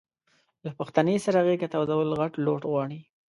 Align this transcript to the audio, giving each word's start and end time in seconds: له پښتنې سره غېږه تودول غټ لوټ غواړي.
له 0.63 0.71
پښتنې 0.79 1.15
سره 1.25 1.39
غېږه 1.47 1.67
تودول 1.73 2.09
غټ 2.19 2.33
لوټ 2.45 2.61
غواړي. 2.71 2.99